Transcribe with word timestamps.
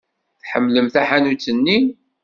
Ḥemmleɣ 0.49 0.85
taḥanut-nni. 0.93 1.79